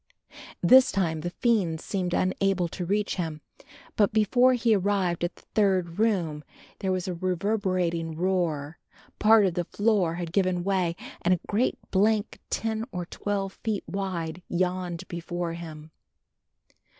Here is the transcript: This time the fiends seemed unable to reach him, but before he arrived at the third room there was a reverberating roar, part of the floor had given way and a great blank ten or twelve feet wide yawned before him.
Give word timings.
This 0.63 0.91
time 0.91 1.21
the 1.21 1.29
fiends 1.29 1.83
seemed 1.85 2.15
unable 2.15 2.67
to 2.69 2.87
reach 2.87 3.17
him, 3.17 3.41
but 3.95 4.11
before 4.11 4.53
he 4.53 4.75
arrived 4.75 5.23
at 5.23 5.35
the 5.35 5.45
third 5.53 5.99
room 5.99 6.43
there 6.79 6.91
was 6.91 7.07
a 7.07 7.13
reverberating 7.13 8.15
roar, 8.15 8.79
part 9.19 9.45
of 9.45 9.53
the 9.53 9.63
floor 9.65 10.15
had 10.15 10.33
given 10.33 10.63
way 10.63 10.95
and 11.21 11.35
a 11.35 11.47
great 11.47 11.77
blank 11.91 12.39
ten 12.49 12.83
or 12.91 13.05
twelve 13.05 13.59
feet 13.63 13.83
wide 13.87 14.41
yawned 14.49 15.07
before 15.07 15.53
him. 15.53 15.91